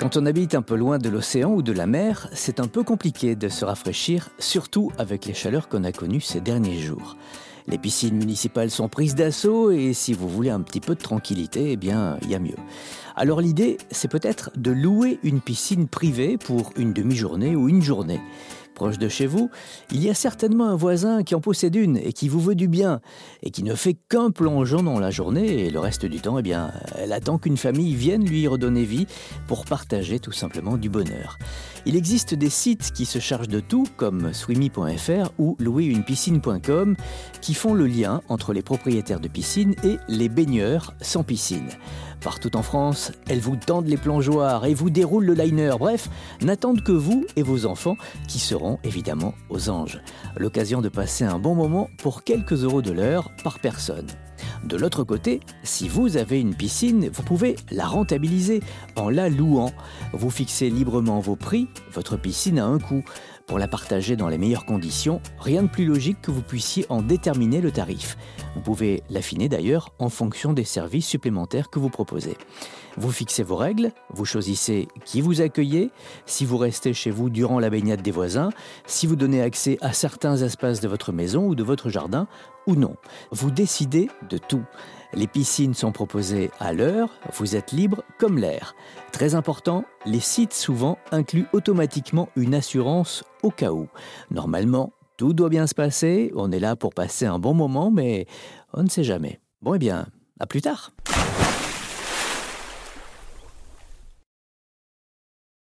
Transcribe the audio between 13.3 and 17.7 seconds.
l'idée, c'est peut-être de louer une piscine privée pour une demi-journée ou